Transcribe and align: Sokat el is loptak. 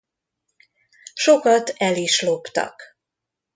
Sokat 1.13 1.69
el 1.77 1.95
is 1.95 2.19
loptak. 2.21 2.97